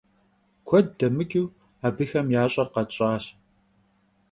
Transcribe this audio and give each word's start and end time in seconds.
Kued 0.67 0.87
demıç'ıu 0.99 1.45
abıxem 1.85 2.27
yaş'er 2.35 2.67
khetş'aş. 2.73 3.23